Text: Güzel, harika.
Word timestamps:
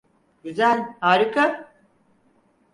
Güzel, 0.43 0.97
harika. 1.01 1.73